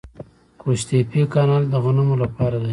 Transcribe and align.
قوش 0.59 0.79
تیپه 0.87 1.21
کانال 1.33 1.63
د 1.69 1.73
غنمو 1.83 2.15
لپاره 2.23 2.57
دی. 2.61 2.69